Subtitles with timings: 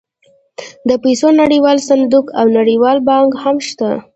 [0.89, 3.89] د پیسو نړیوال صندوق او نړیوال بانک هم شته